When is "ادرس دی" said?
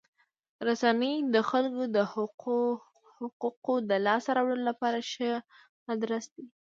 5.93-6.45